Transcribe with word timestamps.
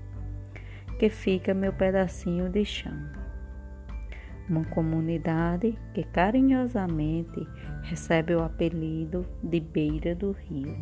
que 0.98 1.08
fica 1.08 1.54
meu 1.54 1.72
pedacinho 1.72 2.48
de 2.48 2.64
chão. 2.64 2.96
Uma 4.48 4.64
comunidade 4.64 5.78
que 5.94 6.02
carinhosamente 6.04 7.46
recebe 7.82 8.34
o 8.34 8.42
apelido 8.42 9.24
de 9.42 9.60
Beira 9.60 10.14
do 10.14 10.32
Rio, 10.32 10.76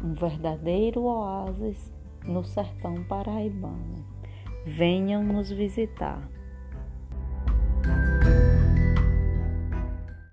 Um 0.04 0.14
verdadeiro 0.14 1.02
oásis 1.02 1.92
no 2.24 2.44
sertão 2.44 3.02
paraibano. 3.04 4.06
Venham 4.64 5.24
nos 5.24 5.50
visitar. 5.50 6.22